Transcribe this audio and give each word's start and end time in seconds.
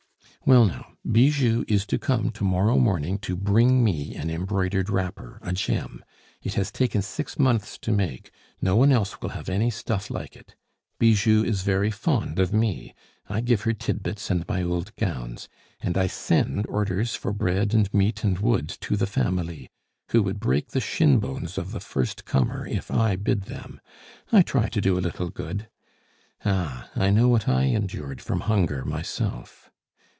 "Well, 0.43 0.65
now, 0.65 0.93
Bijou 1.09 1.65
is 1.67 1.85
to 1.85 1.99
come 1.99 2.31
to 2.31 2.43
morrow 2.43 2.79
morning 2.79 3.19
to 3.19 3.35
bring 3.35 3.83
me 3.83 4.15
an 4.15 4.31
embroidered 4.31 4.89
wrapper, 4.89 5.37
a 5.43 5.53
gem! 5.53 6.03
It 6.41 6.55
has 6.55 6.71
taken 6.71 7.03
six 7.03 7.37
months 7.37 7.77
to 7.77 7.91
make; 7.91 8.31
no 8.59 8.75
one 8.75 8.91
else 8.91 9.21
will 9.21 9.29
have 9.29 9.49
any 9.49 9.69
stuff 9.69 10.09
like 10.09 10.35
it! 10.35 10.55
Bijou 10.97 11.43
is 11.43 11.61
very 11.61 11.91
fond 11.91 12.39
of 12.39 12.51
me; 12.53 12.95
I 13.29 13.41
give 13.41 13.61
her 13.61 13.73
tidbits 13.73 14.31
and 14.31 14.43
my 14.47 14.63
old 14.63 14.95
gowns. 14.95 15.47
And 15.79 15.95
I 15.95 16.07
send 16.07 16.65
orders 16.67 17.13
for 17.13 17.31
bread 17.31 17.75
and 17.75 17.93
meat 17.93 18.23
and 18.23 18.39
wood 18.39 18.67
to 18.81 18.97
the 18.97 19.05
family, 19.05 19.69
who 20.09 20.23
would 20.23 20.39
break 20.39 20.69
the 20.69 20.81
shin 20.81 21.19
bones 21.19 21.59
of 21.59 21.71
the 21.71 21.79
first 21.79 22.25
comer 22.25 22.65
if 22.65 22.89
I 22.89 23.15
bid 23.15 23.43
them. 23.43 23.79
I 24.31 24.41
try 24.41 24.69
to 24.69 24.81
do 24.81 24.97
a 24.97 25.01
little 25.05 25.29
good. 25.29 25.69
Ah! 26.43 26.89
I 26.95 27.11
know 27.11 27.27
what 27.29 27.47
I 27.47 27.65
endured 27.65 28.21
from 28.21 28.39
hunger 28.41 28.83
myself! 28.83 29.67